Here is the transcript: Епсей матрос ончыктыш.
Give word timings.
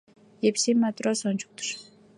Епсей 0.47 0.75
матрос 0.81 1.19
ончыктыш. 1.29 1.69